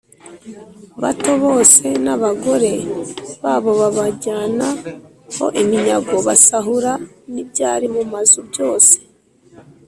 [1.01, 2.73] Bato bose n abagore
[3.43, 4.67] babo babajyana
[5.37, 6.91] ho iminyago basahura
[7.31, 8.95] n ibyari mu mazu byose